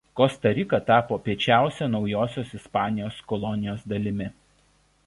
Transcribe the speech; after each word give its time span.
Kosta 0.19 0.49
Rika 0.53 0.79
tapo 0.87 1.17
piečiausia 1.27 1.91
Naujosios 1.97 2.57
Ispanijos 2.61 3.21
kolonijos 3.35 3.89
dalimi. 3.95 4.33